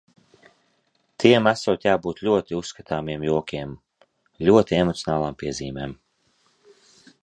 Tiem 1.23 1.49
esot 1.51 1.85
jābūt 1.89 2.23
ļoti 2.29 2.57
uzskatāmiem 2.61 3.29
jokiem, 3.31 3.77
ļoti 4.49 4.81
emocionālām 4.83 5.43
piezīmēm. 5.45 5.99